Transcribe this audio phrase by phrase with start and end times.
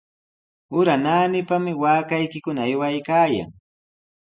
[0.79, 3.49] Ura naanipami waakaykikuna aywaykaayan.